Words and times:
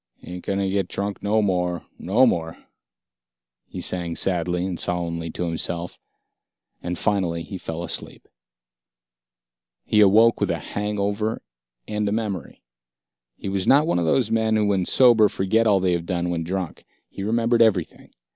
"Ain't 0.23 0.43
gonna 0.43 0.67
get 0.67 0.87
drunk 0.87 1.21
no 1.21 1.43
more, 1.43 1.85
no 1.99 2.25
more," 2.25 2.57
he 3.67 3.79
sang 3.81 4.15
sadly 4.15 4.65
and 4.65 4.79
solemnly 4.79 5.29
to 5.29 5.43
himself, 5.45 5.99
and 6.81 6.97
finally 6.97 7.43
he 7.43 7.59
fell 7.59 7.83
asleep. 7.83 8.27
He 9.85 9.99
awoke 10.01 10.39
with 10.41 10.49
a 10.49 10.57
hangover 10.57 11.43
and 11.87 12.09
a 12.09 12.11
memory. 12.11 12.63
He 13.35 13.47
was 13.47 13.67
not 13.67 13.85
one 13.85 13.99
of 13.99 14.05
those 14.05 14.31
men 14.31 14.55
who 14.55 14.65
when 14.65 14.85
sober 14.85 15.29
forget 15.29 15.67
all 15.67 15.79
they 15.79 15.93
have 15.93 16.07
done 16.07 16.31
when 16.31 16.43
drunk. 16.43 16.83
He 17.07 17.21
remembered 17.21 17.61
everything. 17.61 18.09